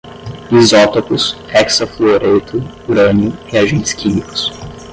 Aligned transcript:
isótopos, 0.51 1.37
hexafluoreto, 1.53 2.57
urânio, 2.87 3.31
reagentes 3.45 3.93
químicos 3.93 4.51